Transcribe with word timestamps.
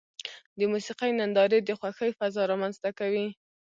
د 0.57 0.59
موسیقۍ 0.71 1.11
نندارې 1.19 1.59
د 1.63 1.69
خوښۍ 1.79 2.11
فضا 2.19 2.43
رامنځته 2.51 2.89
کوي. 2.99 3.27